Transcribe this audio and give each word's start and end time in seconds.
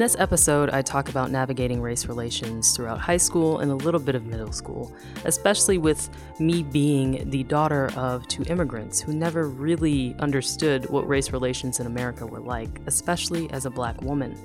this 0.00 0.16
episode, 0.18 0.70
I 0.70 0.82
talk 0.82 1.08
about 1.08 1.30
navigating 1.30 1.82
race 1.82 2.06
relations 2.06 2.74
throughout 2.74 2.98
high 2.98 3.16
school 3.16 3.58
and 3.58 3.70
a 3.70 3.74
little 3.74 4.00
bit 4.00 4.14
of 4.14 4.24
middle 4.24 4.52
school, 4.52 4.94
especially 5.24 5.78
with 5.78 6.08
me 6.38 6.62
being 6.62 7.28
the 7.30 7.42
daughter 7.44 7.90
of 7.96 8.26
two 8.28 8.42
immigrants 8.44 9.00
who 9.00 9.12
never 9.12 9.48
really 9.48 10.14
understood 10.18 10.88
what 10.90 11.08
race 11.08 11.32
relations 11.32 11.80
in 11.80 11.86
America 11.86 12.26
were 12.26 12.40
like, 12.40 12.80
especially 12.86 13.50
as 13.50 13.66
a 13.66 13.70
black 13.70 14.00
woman. 14.02 14.36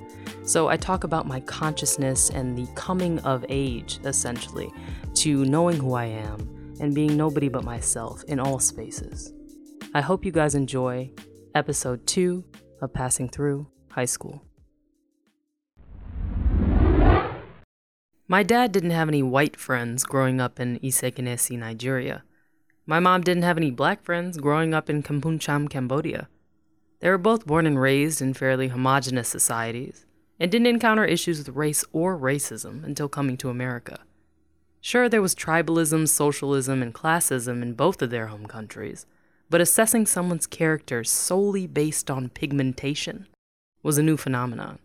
So 0.44 0.68
I 0.68 0.76
talk 0.76 1.04
about 1.04 1.26
my 1.26 1.40
consciousness 1.40 2.30
and 2.30 2.56
the 2.56 2.70
coming 2.74 3.18
of 3.20 3.44
age, 3.48 3.98
essentially, 4.04 4.72
to 5.14 5.44
knowing 5.44 5.76
who 5.76 5.94
I 5.94 6.04
am 6.04 6.76
and 6.80 6.94
being 6.94 7.16
nobody 7.16 7.48
but 7.48 7.64
myself 7.64 8.22
in 8.24 8.38
all 8.38 8.58
spaces. 8.58 9.32
I 9.94 10.02
hope 10.02 10.24
you 10.24 10.32
guys 10.32 10.54
enjoy 10.54 11.12
episode 11.54 12.06
two 12.06 12.44
of 12.82 12.92
Passing 12.92 13.28
Through 13.28 13.66
High 13.90 14.04
School. 14.04 14.45
My 18.28 18.42
dad 18.42 18.72
didn't 18.72 18.90
have 18.90 19.06
any 19.06 19.22
white 19.22 19.56
friends 19.56 20.02
growing 20.02 20.40
up 20.40 20.58
in 20.58 20.80
Isiekenesi, 20.80 21.56
Nigeria. 21.56 22.24
My 22.84 22.98
mom 22.98 23.20
didn't 23.20 23.44
have 23.44 23.56
any 23.56 23.70
black 23.70 24.02
friends 24.02 24.38
growing 24.38 24.74
up 24.74 24.90
in 24.90 25.04
Kampong 25.04 25.38
Cham, 25.38 25.68
Cambodia. 25.68 26.28
They 26.98 27.08
were 27.08 27.18
both 27.18 27.46
born 27.46 27.66
and 27.66 27.80
raised 27.80 28.20
in 28.20 28.34
fairly 28.34 28.66
homogenous 28.66 29.28
societies 29.28 30.06
and 30.40 30.50
didn't 30.50 30.66
encounter 30.66 31.04
issues 31.04 31.38
with 31.38 31.54
race 31.54 31.84
or 31.92 32.18
racism 32.18 32.82
until 32.82 33.08
coming 33.08 33.36
to 33.36 33.48
America. 33.48 34.00
Sure, 34.80 35.08
there 35.08 35.22
was 35.22 35.36
tribalism, 35.36 36.08
socialism, 36.08 36.82
and 36.82 36.92
classism 36.92 37.62
in 37.62 37.74
both 37.74 38.02
of 38.02 38.10
their 38.10 38.26
home 38.26 38.46
countries, 38.46 39.06
but 39.48 39.60
assessing 39.60 40.04
someone's 40.04 40.48
character 40.48 41.04
solely 41.04 41.68
based 41.68 42.10
on 42.10 42.28
pigmentation 42.30 43.28
was 43.84 43.98
a 43.98 44.02
new 44.02 44.16
phenomenon. 44.16 44.80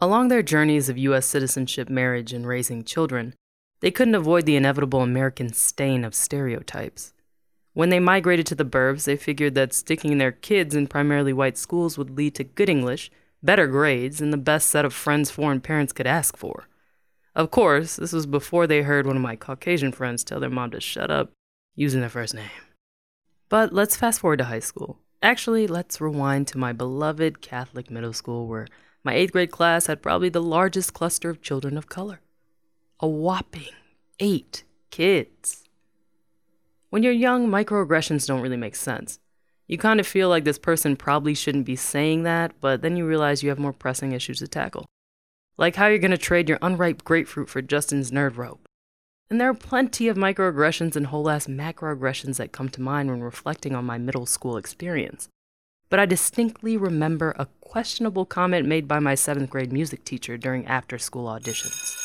Along 0.00 0.28
their 0.28 0.44
journeys 0.44 0.88
of 0.88 0.96
U.S. 0.98 1.26
citizenship, 1.26 1.88
marriage, 1.88 2.32
and 2.32 2.46
raising 2.46 2.84
children, 2.84 3.34
they 3.80 3.90
couldn't 3.90 4.14
avoid 4.14 4.46
the 4.46 4.54
inevitable 4.54 5.00
American 5.00 5.52
stain 5.52 6.04
of 6.04 6.14
stereotypes. 6.14 7.12
When 7.74 7.88
they 7.88 7.98
migrated 7.98 8.46
to 8.46 8.54
the 8.54 8.64
burbs, 8.64 9.04
they 9.04 9.16
figured 9.16 9.54
that 9.56 9.72
sticking 9.72 10.18
their 10.18 10.30
kids 10.30 10.76
in 10.76 10.86
primarily 10.86 11.32
white 11.32 11.58
schools 11.58 11.98
would 11.98 12.16
lead 12.16 12.36
to 12.36 12.44
good 12.44 12.68
English, 12.68 13.10
better 13.42 13.66
grades, 13.66 14.20
and 14.20 14.32
the 14.32 14.36
best 14.36 14.70
set 14.70 14.84
of 14.84 14.94
friends 14.94 15.32
foreign 15.32 15.60
parents 15.60 15.92
could 15.92 16.06
ask 16.06 16.36
for. 16.36 16.68
Of 17.34 17.50
course, 17.50 17.96
this 17.96 18.12
was 18.12 18.26
before 18.26 18.68
they 18.68 18.82
heard 18.82 19.06
one 19.06 19.16
of 19.16 19.22
my 19.22 19.34
Caucasian 19.34 19.90
friends 19.90 20.22
tell 20.22 20.38
their 20.38 20.48
mom 20.48 20.70
to 20.72 20.80
shut 20.80 21.10
up 21.10 21.32
using 21.74 22.00
their 22.00 22.08
first 22.08 22.34
name. 22.34 22.50
But 23.48 23.72
let's 23.72 23.96
fast 23.96 24.20
forward 24.20 24.38
to 24.38 24.44
high 24.44 24.58
school. 24.60 24.98
Actually, 25.22 25.66
let's 25.66 26.00
rewind 26.00 26.46
to 26.48 26.58
my 26.58 26.72
beloved 26.72 27.40
Catholic 27.40 27.90
middle 27.90 28.12
school 28.12 28.46
where 28.46 28.68
my 29.08 29.14
eighth 29.14 29.32
grade 29.32 29.50
class 29.50 29.86
had 29.86 30.02
probably 30.02 30.28
the 30.28 30.42
largest 30.42 30.92
cluster 30.92 31.30
of 31.30 31.40
children 31.40 31.78
of 31.78 31.88
color. 31.88 32.20
A 33.00 33.08
whopping 33.08 33.72
eight 34.20 34.64
kids. 34.90 35.64
When 36.90 37.02
you're 37.02 37.14
young, 37.14 37.48
microaggressions 37.48 38.26
don't 38.26 38.42
really 38.42 38.58
make 38.58 38.76
sense. 38.76 39.18
You 39.66 39.78
kind 39.78 39.98
of 39.98 40.06
feel 40.06 40.28
like 40.28 40.44
this 40.44 40.58
person 40.58 40.94
probably 40.94 41.32
shouldn't 41.32 41.64
be 41.64 41.74
saying 41.74 42.24
that, 42.24 42.52
but 42.60 42.82
then 42.82 42.98
you 42.98 43.06
realize 43.06 43.42
you 43.42 43.48
have 43.48 43.58
more 43.58 43.72
pressing 43.72 44.12
issues 44.12 44.40
to 44.40 44.46
tackle. 44.46 44.84
Like 45.56 45.76
how 45.76 45.86
you're 45.86 45.96
going 45.96 46.10
to 46.10 46.18
trade 46.18 46.50
your 46.50 46.58
unripe 46.60 47.02
grapefruit 47.02 47.48
for 47.48 47.62
Justin's 47.62 48.10
nerd 48.10 48.36
rope. 48.36 48.68
And 49.30 49.40
there 49.40 49.48
are 49.48 49.54
plenty 49.54 50.08
of 50.08 50.18
microaggressions 50.18 50.96
and 50.96 51.06
whole 51.06 51.30
ass 51.30 51.46
macroaggressions 51.46 52.36
that 52.36 52.52
come 52.52 52.68
to 52.68 52.82
mind 52.82 53.08
when 53.08 53.22
reflecting 53.22 53.74
on 53.74 53.86
my 53.86 53.96
middle 53.96 54.26
school 54.26 54.58
experience. 54.58 55.30
But 55.90 56.00
I 56.00 56.06
distinctly 56.06 56.76
remember 56.76 57.34
a 57.38 57.46
questionable 57.60 58.26
comment 58.26 58.66
made 58.66 58.86
by 58.86 58.98
my 58.98 59.14
seventh 59.14 59.50
grade 59.50 59.72
music 59.72 60.04
teacher 60.04 60.36
during 60.36 60.66
after 60.66 60.98
school 60.98 61.26
auditions. 61.26 61.96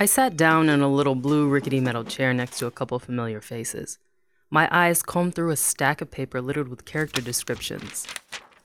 I 0.00 0.06
sat 0.06 0.36
down 0.36 0.68
in 0.68 0.80
a 0.80 0.88
little 0.88 1.14
blue 1.14 1.48
rickety 1.48 1.80
metal 1.80 2.04
chair 2.04 2.32
next 2.32 2.58
to 2.58 2.66
a 2.66 2.70
couple 2.70 2.98
familiar 2.98 3.40
faces. 3.40 3.98
My 4.50 4.68
eyes 4.70 5.02
combed 5.02 5.34
through 5.34 5.50
a 5.50 5.56
stack 5.56 6.00
of 6.00 6.10
paper 6.10 6.40
littered 6.40 6.68
with 6.68 6.84
character 6.84 7.20
descriptions. 7.20 8.06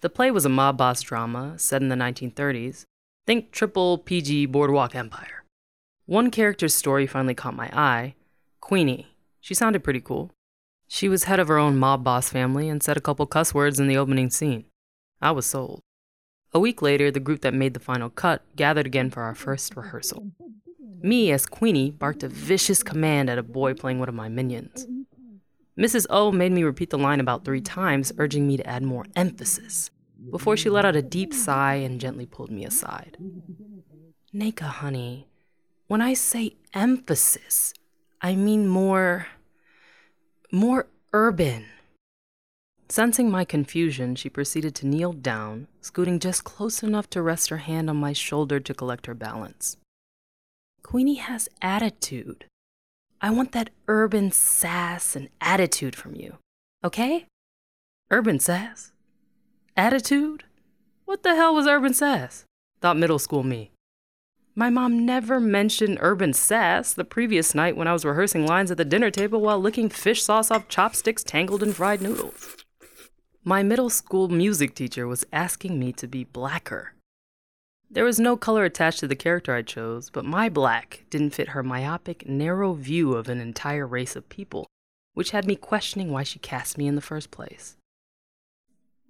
The 0.02 0.10
play 0.10 0.32
was 0.32 0.46
a 0.46 0.50
mob 0.50 0.78
boss 0.78 1.02
drama 1.02 1.58
set 1.58 1.82
in 1.82 1.90
the 1.90 1.96
1930s. 1.96 2.86
Think 3.26 3.52
triple 3.52 3.98
PG 3.98 4.48
Boardwalk 4.48 4.96
Empire. 4.96 5.44
One 6.06 6.30
character's 6.30 6.76
story 6.76 7.08
finally 7.08 7.34
caught 7.34 7.56
my 7.56 7.70
eye 7.74 8.16
Queenie. 8.62 9.08
She 9.42 9.54
sounded 9.54 9.84
pretty 9.84 10.02
cool. 10.02 10.32
She 10.94 11.10
was 11.10 11.24
head 11.24 11.40
of 11.40 11.48
her 11.48 11.58
own 11.58 11.80
mob 11.80 12.04
boss 12.04 12.30
family 12.30 12.70
and 12.70 12.84
said 12.84 12.98
a 12.98 13.02
couple 13.02 13.26
cuss 13.26 13.52
words 13.52 13.80
in 13.80 13.88
the 13.88 13.98
opening 13.98 14.30
scene. 14.30 14.66
I 15.20 15.32
was 15.32 15.48
sold. 15.48 15.82
A 16.54 16.60
week 16.60 16.84
later, 16.84 17.10
the 17.10 17.20
group 17.20 17.42
that 17.42 17.56
made 17.56 17.74
the 17.74 17.80
final 17.80 18.12
cut 18.12 18.44
gathered 18.56 18.86
again 18.86 19.10
for 19.10 19.24
our 19.24 19.34
first 19.34 19.76
rehearsal. 19.76 20.28
Me, 21.02 21.32
as 21.32 21.48
Queenie, 21.48 21.90
barked 21.90 22.22
a 22.22 22.28
vicious 22.28 22.84
command 22.84 23.28
at 23.28 23.40
a 23.40 23.44
boy 23.44 23.74
playing 23.74 23.98
one 23.98 24.08
of 24.08 24.14
my 24.14 24.30
minions. 24.30 24.86
Mrs. 25.76 26.06
O 26.12 26.32
made 26.32 26.52
me 26.52 26.64
repeat 26.64 26.92
the 26.92 27.00
line 27.00 27.20
about 27.20 27.44
three 27.44 27.60
times, 27.60 28.12
urging 28.20 28.46
me 28.46 28.58
to 28.58 28.70
add 28.70 28.84
more 28.84 29.08
emphasis, 29.16 29.90
before 30.30 30.56
she 30.56 30.70
let 30.70 30.86
out 30.86 30.96
a 30.96 31.02
deep 31.02 31.34
sigh 31.34 31.74
and 31.74 32.00
gently 32.00 32.28
pulled 32.28 32.52
me 32.52 32.66
aside. 32.66 33.18
Neka, 34.32 34.62
honey, 34.62 35.28
when 35.88 36.02
I 36.02 36.14
say 36.14 36.58
emphasis, 36.72 37.74
I 38.22 38.36
mean 38.36 38.68
more. 38.68 39.26
More 40.54 40.86
urban. 41.14 41.66
Sensing 42.88 43.32
my 43.32 43.44
confusion, 43.44 44.16
she 44.16 44.30
proceeded 44.30 44.76
to 44.76 44.86
kneel 44.86 45.12
down, 45.12 45.68
scooting 45.82 46.20
just 46.20 46.44
close 46.44 46.84
enough 46.84 47.10
to 47.10 47.24
rest 47.24 47.50
her 47.50 47.58
hand 47.58 47.90
on 47.90 47.98
my 47.98 48.14
shoulder 48.14 48.60
to 48.60 48.74
collect 48.74 49.08
her 49.08 49.16
balance. 49.16 49.78
Queenie 50.84 51.16
has 51.16 51.50
attitude. 51.60 52.46
I 53.20 53.32
want 53.32 53.52
that 53.54 53.72
urban 53.88 54.32
sass 54.32 55.16
and 55.16 55.30
attitude 55.42 55.96
from 55.96 56.14
you, 56.14 56.38
okay? 56.84 57.26
Urban 58.12 58.40
sass? 58.40 58.92
Attitude? 59.76 60.44
What 61.06 61.24
the 61.24 61.34
hell 61.36 61.56
was 61.56 61.66
urban 61.66 61.96
sass? 61.96 62.46
Thought 62.80 62.98
middle 62.98 63.18
school 63.18 63.42
me. 63.42 63.72
My 64.56 64.70
mom 64.70 65.04
never 65.04 65.40
mentioned 65.40 65.98
urban 66.00 66.32
sass 66.32 66.94
the 66.94 67.04
previous 67.04 67.56
night 67.56 67.76
when 67.76 67.88
I 67.88 67.94
was 67.94 68.06
rehearsing 68.06 68.46
lines 68.46 68.70
at 68.70 68.78
the 68.78 68.86
dinner 68.86 69.10
table 69.10 69.42
while 69.42 69.60
licking 69.60 69.90
fish 69.90 70.22
sauce 70.22 70.52
off 70.52 70.68
chopsticks 70.68 71.24
tangled 71.24 71.64
in 71.64 71.74
fried 71.74 72.04
noodles. 72.04 72.58
My 73.44 73.64
middle 73.64 73.90
school 73.90 74.30
music 74.30 74.76
teacher 74.76 75.08
was 75.08 75.26
asking 75.34 75.80
me 75.80 75.92
to 75.94 76.08
be 76.08 76.24
blacker. 76.24 76.94
There 77.90 78.06
was 78.06 78.20
no 78.20 78.38
color 78.38 78.64
attached 78.64 79.00
to 79.00 79.08
the 79.08 79.16
character 79.16 79.56
I 79.56 79.64
chose, 79.64 80.12
but 80.12 80.24
my 80.24 80.50
black 80.50 81.06
didn't 81.10 81.34
fit 81.34 81.50
her 81.50 81.64
myopic, 81.64 82.30
narrow 82.30 82.74
view 82.74 83.14
of 83.14 83.30
an 83.30 83.42
entire 83.42 83.88
race 83.88 84.16
of 84.16 84.30
people, 84.30 84.68
which 85.16 85.32
had 85.32 85.48
me 85.48 85.56
questioning 85.56 86.12
why 86.12 86.22
she 86.22 86.38
cast 86.38 86.78
me 86.78 86.86
in 86.86 86.94
the 86.94 87.02
first 87.02 87.32
place. 87.32 87.76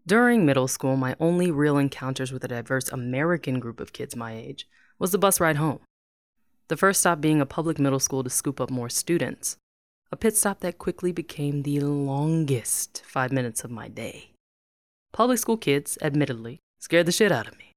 During 0.08 0.46
middle 0.46 0.70
school, 0.70 0.96
my 0.96 1.18
only 1.20 1.52
real 1.52 1.78
encounters 1.78 2.32
with 2.32 2.46
a 2.46 2.50
diverse 2.50 2.90
American 2.90 3.60
group 3.60 3.82
of 3.82 3.94
kids 3.94 4.16
my 4.16 4.34
age 4.34 4.68
was 5.00 5.12
the 5.12 5.18
bus 5.18 5.40
ride 5.40 5.58
home. 5.58 5.80
The 6.68 6.78
first 6.78 7.02
stop 7.02 7.20
being 7.20 7.42
a 7.42 7.46
public 7.46 7.80
middle 7.80 8.00
school 8.00 8.24
to 8.24 8.30
scoop 8.30 8.62
up 8.62 8.70
more 8.70 8.90
students, 8.90 9.58
a 10.12 10.16
pit 10.16 10.38
stop 10.38 10.60
that 10.60 10.78
quickly 10.78 11.12
became 11.12 11.64
the 11.64 11.80
longest 11.80 13.04
five 13.06 13.32
minutes 13.32 13.64
of 13.64 13.72
my 13.72 13.88
day. 13.88 14.32
Public 15.12 15.40
school 15.40 15.58
kids, 15.58 15.98
admittedly, 16.02 16.60
scared 16.80 17.06
the 17.06 17.12
shit 17.12 17.32
out 17.32 17.48
of 17.48 17.58
me. 17.58 17.72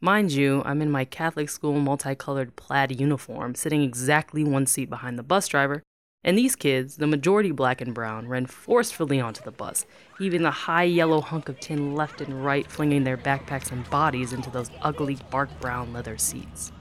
Mind 0.00 0.30
you, 0.30 0.62
I'm 0.64 0.80
in 0.80 0.90
my 0.90 1.04
Catholic 1.04 1.48
school 1.48 1.80
multicolored 1.80 2.54
plaid 2.54 3.00
uniform, 3.00 3.54
sitting 3.54 3.82
exactly 3.82 4.44
one 4.44 4.66
seat 4.66 4.88
behind 4.88 5.18
the 5.18 5.22
bus 5.24 5.48
driver, 5.48 5.82
and 6.24 6.36
these 6.36 6.56
kids, 6.56 6.96
the 6.96 7.06
majority 7.06 7.52
black 7.52 7.80
and 7.80 7.94
brown, 7.94 8.26
ran 8.26 8.46
forcefully 8.46 9.20
onto 9.20 9.42
the 9.44 9.52
bus, 9.52 9.86
heaving 10.18 10.42
the 10.42 10.50
high 10.50 10.82
yellow 10.82 11.20
hunk 11.20 11.48
of 11.48 11.60
tin 11.60 11.94
left 11.94 12.20
and 12.20 12.44
right, 12.44 12.70
flinging 12.70 13.04
their 13.04 13.16
backpacks 13.16 13.70
and 13.70 13.88
bodies 13.88 14.32
into 14.32 14.50
those 14.50 14.70
ugly 14.82 15.16
bark 15.30 15.48
brown 15.60 15.92
leather 15.92 16.18
seats. 16.18 16.72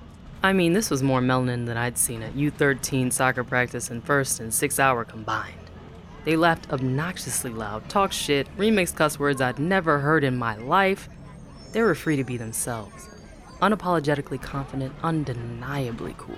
I 0.42 0.54
mean, 0.54 0.74
this 0.74 0.90
was 0.90 1.04
more 1.04 1.22
melanin 1.22 1.66
than 1.66 1.78
I'd 1.78 1.98
seen 1.98 2.24
at 2.24 2.34
U13 2.34 3.14
soccer 3.14 3.44
practice 3.44 3.90
and 3.90 4.04
first 4.04 4.40
and 4.40 4.54
six 4.54 4.80
hour 4.80 5.04
combined. 5.06 5.56
They 6.26 6.36
laughed 6.36 6.72
obnoxiously 6.72 7.52
loud, 7.52 7.88
talked 7.90 8.14
shit, 8.14 8.48
remixed 8.58 8.96
cuss 8.96 9.20
words 9.20 9.40
I'd 9.40 9.60
never 9.60 10.00
heard 10.00 10.24
in 10.24 10.36
my 10.36 10.58
life. 10.58 11.10
They 11.74 11.82
were 11.82 11.96
free 11.96 12.16
to 12.18 12.24
be 12.24 12.38
themselves, 12.38 13.08
unapologetically 13.62 14.42
confident, 14.42 14.94
undeniably 15.04 16.16
cool. 16.18 16.38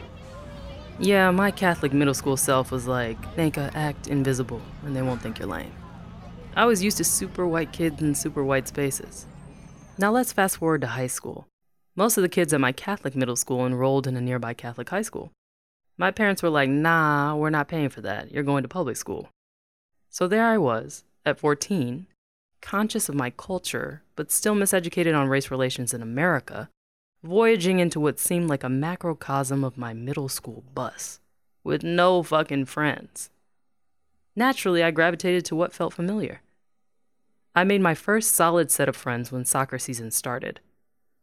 Yeah, 1.01 1.31
my 1.31 1.50
Catholic 1.50 1.94
middle 1.94 2.13
school 2.13 2.36
self 2.36 2.72
was 2.72 2.86
like, 2.86 3.18
I 3.38 3.72
act 3.74 4.07
invisible 4.07 4.62
and 4.84 4.94
they 4.94 5.01
won't 5.01 5.22
think 5.22 5.40
you're 5.40 5.48
lame. 5.48 5.72
I 6.57 6.66
was 6.66 6.84
used 6.84 6.98
to 6.98 7.06
super 7.06 7.48
white 7.48 7.72
kids 7.72 8.01
in 8.01 8.13
super 8.13 8.44
white 8.44 8.68
spaces. 8.68 9.25
Now 9.98 10.12
let's 10.12 10.34
fast 10.34 10.57
forward 10.57 10.81
to 10.81 10.88
high 10.88 11.07
school. 11.07 11.48
Most 11.96 12.18
of 12.18 12.22
the 12.22 12.28
kids 12.28 12.54
at 12.54 12.60
my 12.60 12.74
Catholic 12.74 13.16
middle 13.16 13.38
school 13.38 13.66
enrolled 13.66 14.07
in 14.07 14.18
a 14.18 14.22
nearby 14.22 14.54
Catholic 14.54 14.90
high 14.90 15.01
school. 15.01 15.31
My 15.98 16.12
parents 16.12 16.44
were 16.44 16.50
like, 16.50 16.69
nah, 16.69 17.34
we're 17.34 17.50
not 17.50 17.69
paying 17.69 17.90
for 17.90 18.02
that. 18.02 18.31
You're 18.31 18.44
going 18.44 18.63
to 18.63 18.69
public 18.69 18.98
school. 18.98 19.30
So 20.10 20.28
there 20.28 20.45
I 20.45 20.57
was, 20.57 21.06
at 21.25 21.40
14, 21.40 22.07
conscious 22.62 23.07
of 23.07 23.16
my 23.16 23.30
culture, 23.30 24.04
but 24.18 24.34
still 24.34 24.56
miseducated 24.56 25.18
on 25.18 25.30
race 25.30 25.50
relations 25.50 25.94
in 25.94 26.02
America, 26.02 26.69
voyaging 27.24 27.80
into 27.80 28.00
what 28.00 28.19
seemed 28.19 28.50
like 28.50 28.63
a 28.63 28.69
macrocosm 28.69 29.63
of 29.63 29.77
my 29.77 29.94
middle 29.94 30.30
school 30.30 30.63
bus, 30.74 31.19
with 31.63 31.83
no 31.83 32.24
fucking 32.24 32.66
friends. 32.66 33.30
Naturally, 34.36 34.83
I 34.83 34.92
gravitated 34.92 35.45
to 35.45 35.56
what 35.56 35.74
felt 35.74 35.94
familiar. 35.94 36.42
I 37.54 37.63
made 37.63 37.81
my 37.81 37.94
first 37.94 38.33
solid 38.33 38.71
set 38.71 38.88
of 38.88 38.95
friends 38.95 39.31
when 39.31 39.44
soccer 39.44 39.77
season 39.77 40.12
started, 40.12 40.62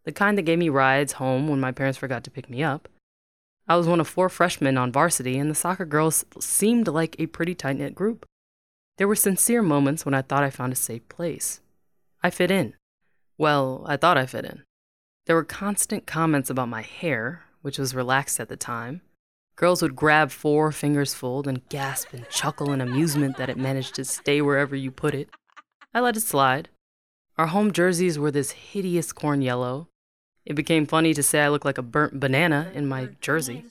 the 0.04 0.12
kind 0.12 0.36
that 0.36 0.42
gave 0.42 0.58
me 0.58 0.68
rides 0.68 1.14
home 1.14 1.48
when 1.48 1.60
my 1.60 1.72
parents 1.72 1.98
forgot 1.98 2.24
to 2.24 2.30
pick 2.30 2.50
me 2.50 2.62
up. 2.62 2.88
I 3.68 3.76
was 3.76 3.88
one 3.88 4.00
of 4.00 4.06
four 4.06 4.28
freshmen 4.28 4.76
on 4.76 4.92
varsity, 4.92 5.38
and 5.38 5.50
the 5.50 5.54
soccer 5.54 5.84
girls 5.84 6.24
seemed 6.38 6.88
like 6.88 7.16
a 7.18 7.26
pretty 7.26 7.54
tight 7.54 7.78
knit 7.78 7.94
group. 7.94 8.26
There 8.98 9.08
were 9.08 9.16
sincere 9.16 9.62
moments 9.62 10.04
when 10.04 10.14
I 10.14 10.22
thought 10.22 10.44
I 10.44 10.50
found 10.50 10.72
a 10.72 10.76
safe 10.76 11.08
place. 11.08 11.60
I 12.22 12.30
fit 12.30 12.50
in. 12.50 12.74
Well, 13.36 13.84
I 13.86 13.96
thought 13.96 14.16
I 14.16 14.26
fit 14.26 14.44
in. 14.44 14.62
There 15.26 15.36
were 15.36 15.44
constant 15.44 16.06
comments 16.06 16.50
about 16.50 16.68
my 16.68 16.82
hair, 16.82 17.42
which 17.62 17.78
was 17.78 17.94
relaxed 17.94 18.40
at 18.40 18.48
the 18.48 18.56
time, 18.56 19.02
Girls 19.56 19.80
would 19.80 19.96
grab 19.96 20.30
four 20.30 20.70
fingers 20.70 21.14
full 21.14 21.48
and 21.48 21.66
gasp 21.70 22.12
and 22.12 22.28
chuckle 22.28 22.72
in 22.72 22.82
amusement 22.82 23.38
that 23.38 23.48
it 23.48 23.56
managed 23.56 23.94
to 23.94 24.04
stay 24.04 24.42
wherever 24.42 24.76
you 24.76 24.90
put 24.90 25.14
it. 25.14 25.30
I 25.94 26.00
let 26.00 26.18
it 26.18 26.20
slide. 26.20 26.68
Our 27.38 27.46
home 27.46 27.72
jerseys 27.72 28.18
were 28.18 28.30
this 28.30 28.50
hideous 28.50 29.12
corn 29.12 29.40
yellow. 29.40 29.88
It 30.44 30.56
became 30.56 30.84
funny 30.84 31.14
to 31.14 31.22
say 31.22 31.40
I 31.40 31.48
looked 31.48 31.64
like 31.64 31.78
a 31.78 31.82
burnt 31.82 32.20
banana 32.20 32.70
in 32.74 32.86
my 32.86 33.08
jersey. 33.22 33.64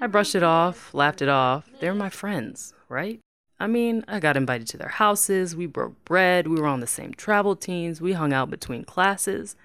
I 0.00 0.06
brushed 0.06 0.36
it 0.36 0.44
off, 0.44 0.94
laughed 0.94 1.20
it 1.20 1.28
off. 1.28 1.68
They're 1.80 1.92
my 1.92 2.08
friends, 2.08 2.72
right? 2.88 3.18
I 3.58 3.66
mean, 3.66 4.04
I 4.06 4.20
got 4.20 4.36
invited 4.36 4.68
to 4.68 4.76
their 4.76 4.88
houses, 4.90 5.56
we 5.56 5.66
broke 5.66 6.04
bread, 6.04 6.46
we 6.46 6.60
were 6.60 6.68
on 6.68 6.80
the 6.80 6.86
same 6.86 7.14
travel 7.14 7.56
teams, 7.56 8.00
we 8.00 8.12
hung 8.12 8.32
out 8.32 8.48
between 8.48 8.84
classes. 8.84 9.56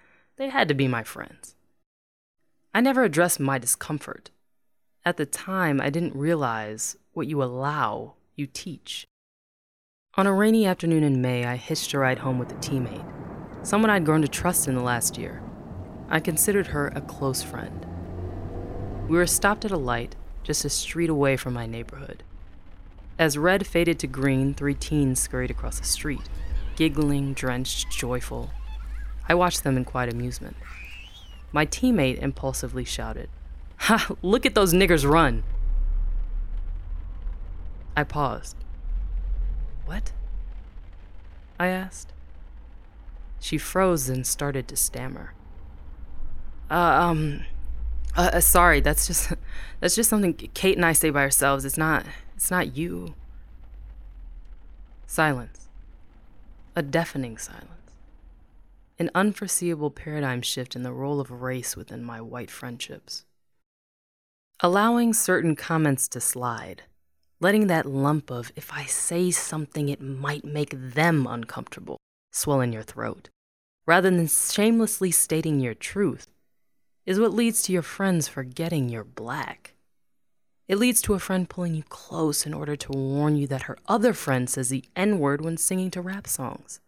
They 0.41 0.49
had 0.49 0.69
to 0.69 0.73
be 0.73 0.87
my 0.87 1.03
friends. 1.03 1.53
I 2.73 2.81
never 2.81 3.03
addressed 3.03 3.39
my 3.39 3.59
discomfort. 3.59 4.31
At 5.05 5.17
the 5.17 5.27
time, 5.27 5.79
I 5.79 5.91
didn't 5.91 6.15
realize 6.15 6.97
what 7.13 7.27
you 7.27 7.43
allow, 7.43 8.15
you 8.35 8.47
teach. 8.47 9.05
On 10.15 10.25
a 10.25 10.33
rainy 10.33 10.65
afternoon 10.65 11.03
in 11.03 11.21
May, 11.21 11.45
I 11.45 11.57
hitched 11.57 11.93
a 11.93 11.99
ride 11.99 12.17
home 12.17 12.39
with 12.39 12.51
a 12.51 12.55
teammate, 12.55 13.05
someone 13.61 13.91
I'd 13.91 14.03
grown 14.03 14.23
to 14.23 14.27
trust 14.27 14.67
in 14.67 14.73
the 14.73 14.81
last 14.81 15.15
year. 15.15 15.43
I 16.09 16.19
considered 16.19 16.65
her 16.65 16.87
a 16.87 17.01
close 17.01 17.43
friend. 17.43 17.85
We 19.07 19.17
were 19.17 19.27
stopped 19.27 19.63
at 19.63 19.69
a 19.69 19.77
light 19.77 20.15
just 20.41 20.65
a 20.65 20.71
street 20.71 21.11
away 21.11 21.37
from 21.37 21.53
my 21.53 21.67
neighborhood. 21.67 22.23
As 23.19 23.37
red 23.37 23.67
faded 23.67 23.99
to 23.99 24.07
green, 24.07 24.55
three 24.55 24.73
teens 24.73 25.19
scurried 25.19 25.51
across 25.51 25.77
the 25.77 25.85
street, 25.85 26.27
giggling, 26.75 27.35
drenched, 27.35 27.91
joyful. 27.91 28.49
I 29.31 29.33
watched 29.33 29.63
them 29.63 29.77
in 29.77 29.85
quiet 29.85 30.11
amusement. 30.11 30.57
My 31.53 31.65
teammate 31.65 32.21
impulsively 32.21 32.83
shouted, 32.83 33.29
Ha, 33.77 34.13
look 34.21 34.45
at 34.45 34.55
those 34.55 34.73
niggers 34.73 35.09
run. 35.09 35.43
I 37.95 38.03
paused. 38.03 38.57
What? 39.85 40.11
I 41.57 41.67
asked. 41.67 42.11
She 43.39 43.57
froze 43.57 44.09
and 44.09 44.27
started 44.27 44.67
to 44.67 44.75
stammer. 44.75 45.33
Uh, 46.69 46.73
um, 46.73 47.45
uh, 48.17 48.31
uh, 48.33 48.41
sorry, 48.41 48.81
that's 48.81 49.07
just, 49.07 49.31
that's 49.79 49.95
just 49.95 50.09
something 50.09 50.33
Kate 50.33 50.75
and 50.75 50.85
I 50.85 50.91
say 50.91 51.09
by 51.09 51.21
ourselves. 51.21 51.63
It's 51.63 51.77
not, 51.77 52.05
it's 52.35 52.51
not 52.51 52.75
you. 52.75 53.15
Silence. 55.07 55.69
A 56.75 56.81
deafening 56.81 57.37
silence. 57.37 57.80
An 59.01 59.09
unforeseeable 59.15 59.89
paradigm 59.89 60.43
shift 60.43 60.75
in 60.75 60.83
the 60.83 60.93
role 60.93 61.19
of 61.19 61.31
race 61.31 61.75
within 61.75 62.03
my 62.03 62.21
white 62.21 62.51
friendships. 62.51 63.25
Allowing 64.59 65.11
certain 65.11 65.55
comments 65.55 66.07
to 66.09 66.21
slide, 66.21 66.83
letting 67.39 67.65
that 67.65 67.87
lump 67.87 68.29
of, 68.29 68.51
if 68.55 68.71
I 68.71 68.85
say 68.85 69.31
something, 69.31 69.89
it 69.89 70.01
might 70.01 70.45
make 70.45 70.75
them 70.77 71.25
uncomfortable, 71.25 71.97
swell 72.31 72.61
in 72.61 72.71
your 72.71 72.83
throat, 72.83 73.29
rather 73.87 74.11
than 74.11 74.27
shamelessly 74.27 75.09
stating 75.09 75.59
your 75.59 75.73
truth, 75.73 76.27
is 77.07 77.19
what 77.19 77.33
leads 77.33 77.63
to 77.63 77.73
your 77.73 77.81
friends 77.81 78.27
forgetting 78.27 78.87
you're 78.87 79.03
black. 79.03 79.73
It 80.67 80.77
leads 80.77 81.01
to 81.01 81.15
a 81.15 81.19
friend 81.19 81.49
pulling 81.49 81.73
you 81.73 81.81
close 81.89 82.45
in 82.45 82.53
order 82.53 82.75
to 82.75 82.91
warn 82.91 83.35
you 83.35 83.47
that 83.47 83.63
her 83.63 83.79
other 83.87 84.13
friend 84.13 84.47
says 84.47 84.69
the 84.69 84.85
N 84.95 85.17
word 85.17 85.41
when 85.41 85.57
singing 85.57 85.89
to 85.89 86.01
rap 86.01 86.27
songs. 86.27 86.81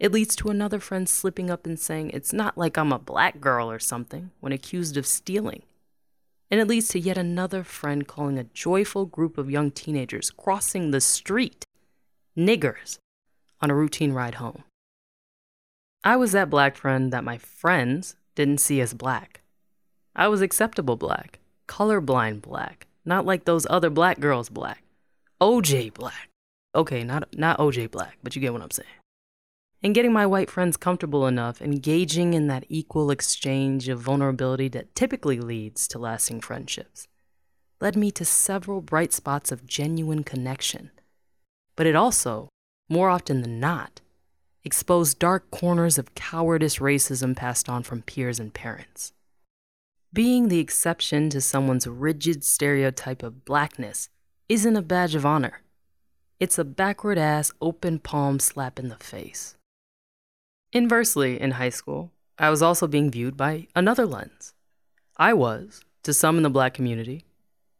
It 0.00 0.10
leads 0.10 0.34
to 0.36 0.48
another 0.48 0.80
friend 0.80 1.08
slipping 1.08 1.50
up 1.50 1.64
and 1.64 1.78
saying, 1.78 2.10
It's 2.10 2.32
not 2.32 2.58
like 2.58 2.76
I'm 2.76 2.90
a 2.90 2.98
black 2.98 3.40
girl 3.40 3.70
or 3.70 3.78
something, 3.78 4.32
when 4.40 4.52
accused 4.52 4.96
of 4.96 5.06
stealing 5.06 5.62
and 6.50 6.60
it 6.60 6.66
leads 6.66 6.88
to 6.88 6.98
yet 6.98 7.16
another 7.16 7.62
friend 7.62 8.06
calling 8.08 8.38
a 8.38 8.44
joyful 8.44 9.06
group 9.06 9.38
of 9.38 9.50
young 9.50 9.70
teenagers 9.70 10.30
crossing 10.30 10.90
the 10.90 11.00
street, 11.00 11.64
niggers, 12.36 12.98
on 13.60 13.70
a 13.70 13.74
routine 13.74 14.12
ride 14.12 14.36
home. 14.36 14.64
I 16.02 16.16
was 16.16 16.32
that 16.32 16.50
black 16.50 16.76
friend 16.76 17.12
that 17.12 17.24
my 17.24 17.38
friends 17.38 18.16
didn't 18.34 18.58
see 18.58 18.80
as 18.80 18.94
black. 18.94 19.42
I 20.16 20.28
was 20.28 20.40
acceptable 20.40 20.96
black, 20.96 21.38
colorblind 21.68 22.42
black, 22.42 22.88
not 23.04 23.24
like 23.24 23.44
those 23.44 23.66
other 23.70 23.90
black 23.90 24.18
girls 24.18 24.48
black. 24.48 24.82
OJ 25.40 25.94
black. 25.94 26.28
Okay, 26.74 27.04
not 27.04 27.28
not 27.36 27.58
OJ 27.58 27.90
black, 27.90 28.18
but 28.22 28.34
you 28.34 28.42
get 28.42 28.52
what 28.52 28.62
I'm 28.62 28.70
saying 28.70 28.99
and 29.82 29.94
getting 29.94 30.12
my 30.12 30.26
white 30.26 30.50
friends 30.50 30.76
comfortable 30.76 31.26
enough 31.26 31.62
engaging 31.62 32.34
in 32.34 32.46
that 32.48 32.64
equal 32.68 33.10
exchange 33.10 33.88
of 33.88 34.00
vulnerability 34.00 34.68
that 34.68 34.94
typically 34.94 35.40
leads 35.40 35.88
to 35.88 35.98
lasting 35.98 36.40
friendships 36.40 37.08
led 37.80 37.96
me 37.96 38.10
to 38.10 38.24
several 38.24 38.80
bright 38.80 39.12
spots 39.12 39.50
of 39.50 39.66
genuine 39.66 40.22
connection. 40.22 40.90
But 41.76 41.86
it 41.86 41.96
also, 41.96 42.48
more 42.88 43.08
often 43.08 43.42
than 43.42 43.58
not, 43.58 44.00
exposed 44.64 45.18
dark 45.18 45.50
corners 45.50 45.96
of 45.96 46.14
cowardice 46.14 46.78
racism 46.78 47.34
passed 47.34 47.68
on 47.68 47.82
from 47.82 48.02
peers 48.02 48.38
and 48.38 48.52
parents. 48.52 49.12
Being 50.12 50.48
the 50.48 50.58
exception 50.58 51.30
to 51.30 51.40
someone's 51.40 51.86
rigid 51.86 52.44
stereotype 52.44 53.22
of 53.22 53.44
blackness 53.44 54.08
isn't 54.48 54.76
a 54.76 54.82
badge 54.82 55.14
of 55.14 55.24
honor. 55.24 55.62
It's 56.38 56.58
a 56.58 56.64
backward 56.64 57.16
ass 57.16 57.52
open 57.62 58.00
palm 58.00 58.40
slap 58.40 58.78
in 58.78 58.88
the 58.88 58.96
face. 58.96 59.56
Inversely, 60.72 61.40
in 61.40 61.52
high 61.52 61.70
school, 61.70 62.12
I 62.38 62.48
was 62.48 62.62
also 62.62 62.86
being 62.86 63.10
viewed 63.10 63.36
by 63.36 63.66
another 63.74 64.06
lens. 64.06 64.54
I 65.16 65.32
was, 65.32 65.80
to 66.04 66.14
some 66.14 66.36
in 66.36 66.44
the 66.44 66.50
black 66.50 66.74
community, 66.74 67.24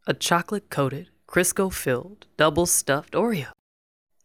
a 0.05 0.13
chocolate 0.13 0.69
coated, 0.69 1.07
Crisco 1.25 1.71
filled, 1.71 2.25
double 2.35 2.65
stuffed 2.65 3.13
Oreo. 3.13 3.47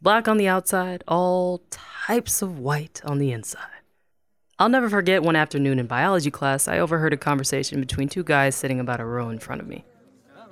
Black 0.02 0.26
on 0.26 0.36
the 0.36 0.48
outside, 0.48 1.04
all 1.06 1.62
types 1.70 2.42
of 2.42 2.58
white 2.58 3.00
on 3.04 3.18
the 3.18 3.30
inside. 3.30 3.84
I'll 4.58 4.68
never 4.68 4.90
forget 4.90 5.22
one 5.22 5.36
afternoon 5.36 5.78
in 5.78 5.86
biology 5.86 6.32
class, 6.32 6.66
I 6.66 6.80
overheard 6.80 7.12
a 7.12 7.16
conversation 7.16 7.78
between 7.78 8.08
two 8.08 8.24
guys 8.24 8.56
sitting 8.56 8.80
about 8.80 8.98
a 8.98 9.04
row 9.04 9.30
in 9.30 9.38
front 9.38 9.60
of 9.60 9.68
me. 9.68 9.84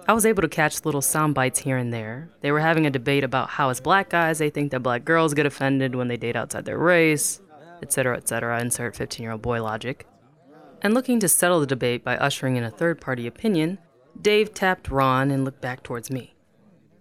I 0.07 0.13
was 0.13 0.25
able 0.25 0.43
to 0.43 0.49
catch 0.49 0.85
little 0.85 1.03
sound 1.03 1.35
bites 1.35 1.59
here 1.59 1.79
and 1.79 1.93
there. 1.93 2.31
They 2.43 2.53
were 2.53 2.61
having 2.61 2.87
a 2.87 2.91
debate 2.91 3.25
about 3.25 3.49
how, 3.49 3.71
as 3.71 3.81
black 3.81 4.11
guys, 4.11 4.39
they 4.39 4.51
think 4.51 4.71
that 4.71 4.85
black 4.85 5.05
girls 5.05 5.35
get 5.35 5.47
offended 5.47 5.97
when 5.97 6.07
they 6.07 6.17
date 6.17 6.37
outside 6.37 6.65
their 6.65 6.79
race 6.79 7.41
etc., 7.85 8.17
etc., 8.17 8.61
insert 8.61 8.97
15 8.97 9.23
year 9.23 9.33
old 9.33 9.43
boy 9.43 9.63
logic. 9.63 10.07
And 10.83 10.93
looking 10.93 11.21
to 11.21 11.29
settle 11.29 11.61
the 11.61 11.67
debate 11.67 12.05
by 12.05 12.17
ushering 12.17 12.57
in 12.57 12.65
a 12.65 12.71
third 12.71 13.01
party 13.01 13.27
opinion, 13.27 13.79
Dave 14.21 14.53
tapped 14.53 14.91
Ron 14.91 15.31
and 15.31 15.45
looked 15.45 15.61
back 15.61 15.83
towards 15.83 16.11
me. 16.11 16.35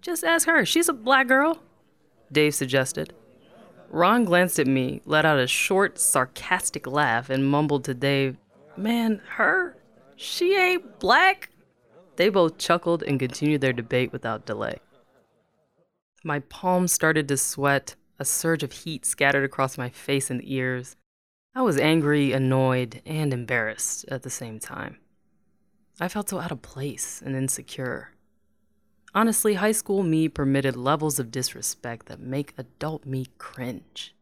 Just 0.00 0.24
ask 0.24 0.46
her, 0.46 0.64
she's 0.64 0.88
a 0.88 0.92
black 0.92 1.28
girl, 1.28 1.60
Dave 2.30 2.54
suggested. 2.54 3.14
Ron 3.90 4.24
glanced 4.24 4.58
at 4.58 4.66
me, 4.66 5.00
let 5.04 5.24
out 5.24 5.38
a 5.38 5.46
short, 5.46 5.98
sarcastic 5.98 6.86
laugh, 6.86 7.30
and 7.30 7.46
mumbled 7.46 7.84
to 7.84 7.94
Dave, 7.94 8.36
Man, 8.76 9.20
her? 9.36 9.76
She 10.16 10.56
ain't 10.56 10.98
black? 10.98 11.50
They 12.16 12.28
both 12.28 12.58
chuckled 12.58 13.02
and 13.02 13.20
continued 13.20 13.60
their 13.60 13.72
debate 13.72 14.12
without 14.12 14.46
delay. 14.46 14.78
My 16.24 16.40
palms 16.40 16.92
started 16.92 17.28
to 17.28 17.36
sweat, 17.36 17.94
a 18.18 18.24
surge 18.24 18.62
of 18.62 18.72
heat 18.72 19.04
scattered 19.04 19.44
across 19.44 19.78
my 19.78 19.88
face 19.88 20.30
and 20.30 20.40
ears. 20.44 20.96
I 21.54 21.62
was 21.62 21.78
angry, 21.78 22.32
annoyed, 22.32 23.02
and 23.06 23.32
embarrassed 23.32 24.04
at 24.08 24.22
the 24.22 24.30
same 24.30 24.58
time. 24.58 24.98
I 26.00 26.08
felt 26.08 26.28
so 26.28 26.40
out 26.40 26.52
of 26.52 26.62
place 26.62 27.22
and 27.24 27.36
insecure. 27.36 28.10
Honestly, 29.14 29.54
high 29.54 29.72
school 29.72 30.02
me 30.02 30.28
permitted 30.28 30.74
levels 30.74 31.20
of 31.20 31.30
disrespect 31.30 32.06
that 32.06 32.18
make 32.18 32.52
adult 32.58 33.06
me 33.06 33.26
cringe. 33.38 34.14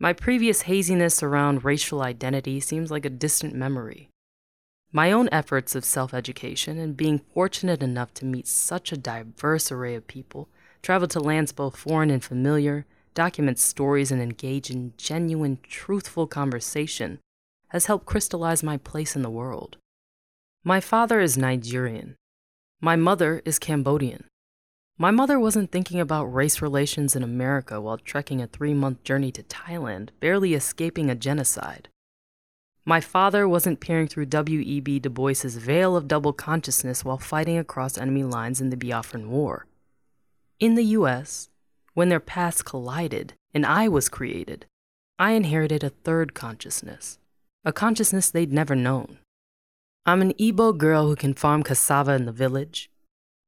My 0.00 0.12
previous 0.12 0.62
haziness 0.62 1.22
around 1.22 1.64
racial 1.64 2.02
identity 2.02 2.58
seems 2.58 2.90
like 2.90 3.04
a 3.04 3.10
distant 3.10 3.54
memory. 3.54 4.08
My 4.90 5.12
own 5.12 5.28
efforts 5.30 5.76
of 5.76 5.84
self 5.84 6.12
education 6.12 6.78
and 6.78 6.96
being 6.96 7.20
fortunate 7.32 7.82
enough 7.82 8.12
to 8.14 8.24
meet 8.24 8.48
such 8.48 8.90
a 8.90 8.96
diverse 8.96 9.70
array 9.70 9.94
of 9.94 10.08
people 10.08 10.48
traveled 10.84 11.10
to 11.10 11.18
lands 11.18 11.50
both 11.50 11.74
foreign 11.74 12.10
and 12.10 12.22
familiar, 12.22 12.84
document 13.14 13.58
stories, 13.58 14.12
and 14.12 14.20
engage 14.20 14.70
in 14.70 14.92
genuine, 14.98 15.58
truthful 15.62 16.26
conversation 16.26 17.18
has 17.68 17.86
helped 17.86 18.04
crystallize 18.04 18.62
my 18.62 18.76
place 18.76 19.16
in 19.16 19.22
the 19.22 19.30
world. 19.30 19.78
My 20.62 20.80
father 20.80 21.20
is 21.20 21.38
Nigerian. 21.38 22.16
My 22.82 22.96
mother 22.96 23.40
is 23.46 23.58
Cambodian. 23.58 24.24
My 24.98 25.10
mother 25.10 25.40
wasn't 25.40 25.72
thinking 25.72 26.00
about 26.00 26.26
race 26.26 26.60
relations 26.60 27.16
in 27.16 27.22
America 27.22 27.80
while 27.80 27.96
trekking 27.96 28.42
a 28.42 28.46
three 28.46 28.74
month 28.74 29.02
journey 29.04 29.32
to 29.32 29.42
Thailand, 29.42 30.10
barely 30.20 30.52
escaping 30.52 31.08
a 31.08 31.14
genocide. 31.14 31.88
My 32.84 33.00
father 33.00 33.48
wasn't 33.48 33.80
peering 33.80 34.06
through 34.06 34.26
W.E.B. 34.26 34.98
Du 34.98 35.08
Bois's 35.08 35.56
veil 35.56 35.96
of 35.96 36.08
double 36.08 36.34
consciousness 36.34 37.06
while 37.06 37.16
fighting 37.16 37.56
across 37.56 37.96
enemy 37.96 38.22
lines 38.22 38.60
in 38.60 38.68
the 38.68 38.76
Biafran 38.76 39.28
War. 39.28 39.64
In 40.60 40.74
the 40.74 40.84
US, 40.98 41.48
when 41.94 42.08
their 42.08 42.20
paths 42.20 42.62
collided 42.62 43.34
and 43.52 43.64
I 43.66 43.88
was 43.88 44.08
created, 44.08 44.66
I 45.18 45.32
inherited 45.32 45.84
a 45.84 45.90
third 45.90 46.34
consciousness, 46.34 47.18
a 47.64 47.72
consciousness 47.72 48.30
they'd 48.30 48.52
never 48.52 48.74
known. 48.74 49.18
I'm 50.06 50.22
an 50.22 50.34
Igbo 50.34 50.76
girl 50.76 51.06
who 51.06 51.16
can 51.16 51.34
farm 51.34 51.62
cassava 51.62 52.12
in 52.12 52.24
the 52.24 52.32
village, 52.32 52.90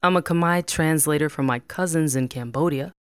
I'm 0.03 0.17
a 0.17 0.23
Khmer 0.23 0.65
translator 0.67 1.29
for 1.29 1.43
my 1.43 1.59
cousins 1.59 2.15
in 2.15 2.29
Cambodia. 2.29 2.93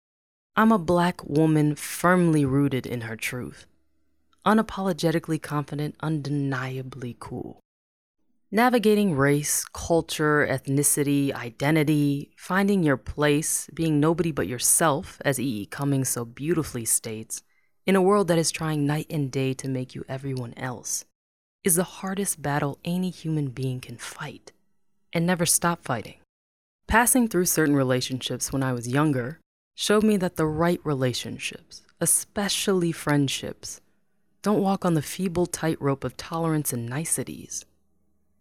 I'm 0.55 0.71
a 0.71 0.79
black 0.79 1.23
woman 1.23 1.75
firmly 1.75 2.45
rooted 2.45 2.87
in 2.87 3.01
her 3.01 3.15
truth. 3.15 3.67
Unapologetically 4.45 5.41
confident, 5.41 5.95
undeniably 5.99 7.15
cool. 7.19 7.59
Navigating 8.51 9.15
race, 9.15 9.65
culture, 9.73 10.47
ethnicity, 10.47 11.33
identity, 11.33 12.31
finding 12.37 12.83
your 12.83 12.95
place, 12.95 13.67
being 13.73 13.99
nobody 13.99 14.31
but 14.31 14.47
yourself, 14.47 15.19
as 15.25 15.39
E. 15.39 15.61
E. 15.61 15.65
Cummings 15.65 16.09
so 16.09 16.25
beautifully 16.25 16.85
states, 16.85 17.41
in 17.87 17.95
a 17.95 18.01
world 18.03 18.27
that 18.27 18.37
is 18.37 18.51
trying 18.51 18.85
night 18.85 19.07
and 19.09 19.31
day 19.31 19.55
to 19.55 19.67
make 19.67 19.95
you 19.95 20.05
everyone 20.07 20.53
else, 20.57 21.05
is 21.63 21.75
the 21.75 21.83
hardest 21.83 22.39
battle 22.39 22.77
any 22.85 23.09
human 23.09 23.47
being 23.47 23.79
can 23.79 23.97
fight, 23.97 24.51
and 25.11 25.25
never 25.25 25.47
stop 25.47 25.83
fighting. 25.83 26.17
Passing 26.87 27.27
through 27.27 27.45
certain 27.45 27.75
relationships 27.75 28.53
when 28.53 28.61
I 28.61 28.73
was 28.73 28.87
younger 28.87 29.39
showed 29.73 30.03
me 30.03 30.17
that 30.17 30.35
the 30.35 30.45
right 30.45 30.79
relationships, 30.83 31.81
especially 31.99 32.91
friendships, 32.91 33.81
don't 34.43 34.61
walk 34.61 34.85
on 34.85 34.93
the 34.93 35.01
feeble 35.01 35.47
tightrope 35.47 36.03
of 36.03 36.15
tolerance 36.15 36.71
and 36.71 36.85
niceties. 36.85 37.65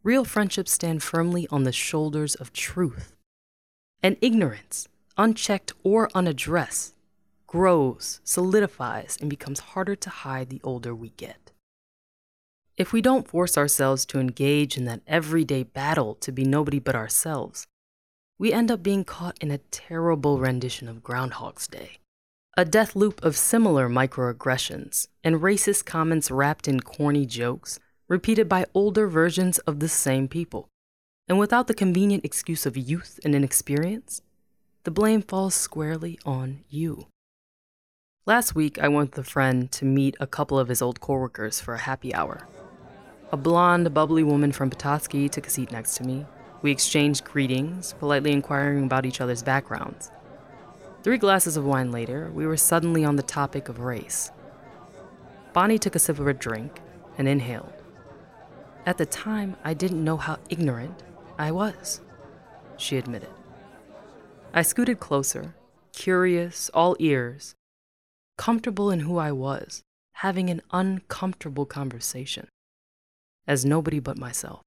Real 0.05 0.27
friendships 0.27 0.71
stand 0.71 1.03
firmly 1.03 1.49
on 1.51 1.65
the 1.65 1.73
shoulders 1.73 2.35
of 2.35 2.53
truth. 2.53 3.17
And 4.03 4.19
ignorance, 4.21 4.87
unchecked 5.17 5.73
or 5.83 6.11
unaddressed, 6.15 6.95
grows, 7.47 8.21
solidifies, 8.23 9.17
and 9.19 9.31
becomes 9.31 9.61
harder 9.61 9.97
to 9.97 10.11
hide 10.11 10.51
the 10.51 10.61
older 10.63 10.95
we 10.95 11.09
get. 11.17 11.53
If 12.77 12.93
we 12.93 13.01
don't 13.01 13.27
force 13.27 13.57
ourselves 13.57 14.05
to 14.07 14.21
engage 14.21 14.77
in 14.77 14.85
that 14.85 15.01
everyday 15.07 15.63
battle 15.63 16.17
to 16.17 16.31
be 16.31 16.45
nobody 16.45 16.79
but 16.79 16.95
ourselves, 16.95 17.67
we 18.39 18.53
end 18.53 18.71
up 18.71 18.83
being 18.83 19.05
caught 19.05 19.39
in 19.41 19.51
a 19.51 19.59
terrible 19.71 20.39
rendition 20.39 20.87
of 20.87 21.03
Groundhog's 21.03 21.67
Day. 21.67 21.99
A 22.59 22.67
death 22.67 22.95
loop 22.95 23.25
of 23.25 23.39
similar 23.39 23.89
microaggressions 23.89 25.09
and 25.23 25.37
racist 25.37 25.87
comments 25.87 26.31
wrapped 26.31 26.69
in 26.69 26.81
corny 26.81 27.25
jokes, 27.25 27.81
repeated 28.09 28.49
by 28.49 28.67
older 28.75 29.07
versions 29.09 29.59
of 29.61 29.81
the 29.81 29.89
same 29.89 30.29
people. 30.29 30.69
And 31.29 31.39
without 31.39 31.67
the 31.67 31.75
convenient 31.75 32.25
excuse 32.25 32.67
of 32.67 32.77
youth 32.77 33.19
and 33.25 33.35
inexperience, 33.35 34.21
the 34.85 34.91
blame 34.91 35.23
falls 35.23 35.55
squarely 35.55 36.19
on 36.27 36.61
you. 36.69 37.07
Last 38.27 38.55
week, 38.55 38.79
I 38.79 38.89
went 38.89 39.11
with 39.11 39.27
a 39.27 39.31
friend 39.31 39.71
to 39.73 39.85
meet 39.85 40.17
a 40.21 40.27
couple 40.27 40.59
of 40.59 40.69
his 40.69 40.83
old 40.83 41.01
coworkers 41.01 41.61
for 41.61 41.75
a 41.75 41.81
happy 41.81 42.15
hour. 42.15 42.47
A 43.33 43.37
blonde, 43.37 43.93
bubbly 43.93 44.23
woman 44.23 44.53
from 44.53 44.71
Petoskey 44.71 45.29
took 45.29 45.47
a 45.47 45.51
seat 45.51 45.73
next 45.73 45.97
to 45.97 46.05
me, 46.05 46.27
we 46.65 46.71
exchanged 46.71 47.25
greetings, 47.25 47.95
politely 47.99 48.33
inquiring 48.33 48.85
about 48.85 49.05
each 49.05 49.21
other's 49.21 49.43
backgrounds. 49.43 50.11
Three 51.03 51.19
glasses 51.19 51.59
of 51.59 51.67
wine 51.67 51.93
later, 51.93 52.31
we 52.33 52.47
were 52.47 52.57
suddenly 52.57 53.05
on 53.05 53.17
the 53.17 53.23
topic 53.23 53.69
of 53.69 53.81
race. 53.81 54.31
Bonnie 55.53 55.79
took 55.79 55.95
a 55.95 55.99
sip 55.99 56.19
of 56.19 56.25
her 56.25 56.33
drink 56.33 56.81
and 57.19 57.29
inhaled. 57.29 57.84
At 58.87 58.99
the 58.99 59.07
time, 59.07 59.57
I 59.65 59.73
didn't 59.73 60.05
know 60.05 60.19
how 60.19 60.39
ignorant 60.51 61.03
I 61.39 61.53
was, 61.53 62.03
she 62.77 62.99
admitted. 62.99 63.31
I 64.53 64.61
scooted 64.61 65.01
closer, 65.01 65.55
curious, 65.95 66.71
all 66.75 66.95
ears, 66.99 67.55
comfortable 68.37 68.91
in 68.91 69.01
who 69.01 69.17
I 69.17 69.33
was, 69.33 69.83
having 70.13 70.51
an 70.51 70.61
uncomfortable 70.71 71.65
conversation, 71.65 72.49
as 73.47 73.65
nobody 73.65 74.01
but 74.01 74.19
myself. 74.19 74.64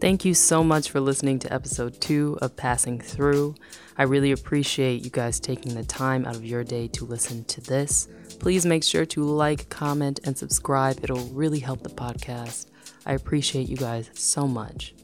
Thank 0.00 0.24
you 0.24 0.32
so 0.32 0.62
much 0.62 0.90
for 0.90 1.00
listening 1.00 1.40
to 1.40 1.52
episode 1.52 2.00
two 2.00 2.38
of 2.40 2.54
Passing 2.54 3.00
Through. 3.00 3.56
I 3.96 4.04
really 4.04 4.30
appreciate 4.30 5.04
you 5.04 5.10
guys 5.10 5.40
taking 5.40 5.74
the 5.74 5.82
time 5.82 6.24
out 6.24 6.36
of 6.36 6.44
your 6.44 6.62
day 6.62 6.86
to 6.88 7.04
listen 7.04 7.42
to 7.46 7.60
this. 7.60 8.06
Please 8.38 8.64
make 8.64 8.84
sure 8.84 9.04
to 9.06 9.24
like, 9.24 9.68
comment, 9.70 10.20
and 10.22 10.38
subscribe. 10.38 11.00
It'll 11.02 11.26
really 11.30 11.58
help 11.58 11.82
the 11.82 11.88
podcast. 11.88 12.66
I 13.06 13.14
appreciate 13.14 13.68
you 13.68 13.76
guys 13.76 14.08
so 14.14 14.46
much. 14.46 14.94